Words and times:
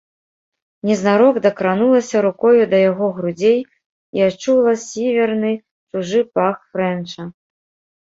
Незнарок 0.89 1.35
дакранулася 1.45 2.17
рукою 2.27 2.63
да 2.73 2.77
яго 2.91 3.07
грудзей 3.19 3.59
і 4.19 4.27
адчула 4.31 4.75
сіверны, 4.89 5.51
чужы 5.89 6.19
пах 6.37 6.57
фрэнча. 6.69 7.33